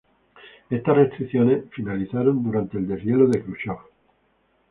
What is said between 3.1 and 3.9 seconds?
de Jrushchov".